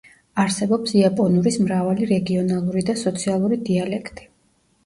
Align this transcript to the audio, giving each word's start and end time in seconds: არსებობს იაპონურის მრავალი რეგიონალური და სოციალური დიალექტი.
არსებობს 0.43 0.93
იაპონურის 1.01 1.59
მრავალი 1.67 2.09
რეგიონალური 2.13 2.85
და 2.89 2.97
სოციალური 3.05 3.61
დიალექტი. 3.69 4.31